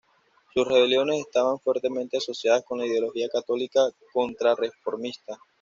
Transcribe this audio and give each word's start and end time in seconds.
Sus 0.55 0.67
rebeliones 0.67 1.19
estaban 1.19 1.59
fuertemente 1.59 2.17
asociadas 2.17 2.63
con 2.63 2.79
la 2.79 2.87
ideología 2.87 3.29
católica 3.29 3.81
contrarreformista. 4.11 5.37